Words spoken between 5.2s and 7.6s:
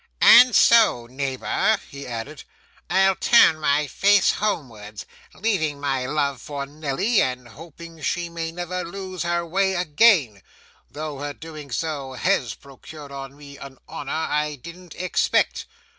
leaving my love for Nelly and